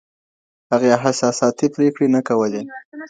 هغې 0.71 0.89
احساساتي 0.97 1.67
پرېکړې 1.75 2.07
نه 2.15 2.21
کولې. 2.27 2.61